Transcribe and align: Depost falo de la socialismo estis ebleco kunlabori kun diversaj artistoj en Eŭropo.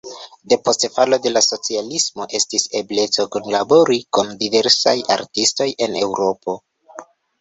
Depost 0.51 0.83
falo 0.93 1.17
de 1.25 1.33
la 1.33 1.43
socialismo 1.47 2.27
estis 2.39 2.65
ebleco 2.79 3.25
kunlabori 3.37 3.99
kun 4.19 4.33
diversaj 4.43 4.95
artistoj 5.17 5.69
en 5.89 5.99
Eŭropo. 6.05 6.57